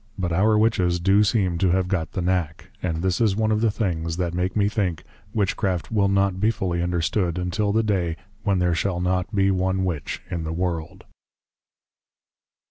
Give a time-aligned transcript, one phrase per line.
[0.17, 3.61] But our Witches do seem to have got the knack: and this is one of
[3.61, 8.15] the Things, that make me think, Witchcraft will not be fully understood, until the day
[8.41, 11.03] when there shall not be one Witch in the World.